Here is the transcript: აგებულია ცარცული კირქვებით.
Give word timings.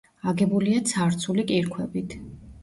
აგებულია 0.29 0.79
ცარცული 0.91 1.45
კირქვებით. 1.53 2.17